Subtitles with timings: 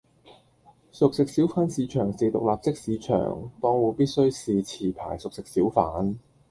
[0.91, 6.15] 熟食小販市場是獨立式市場，檔戶必須是持牌熟食小販